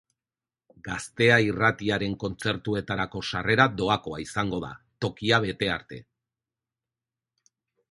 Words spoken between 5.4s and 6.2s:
bete arte.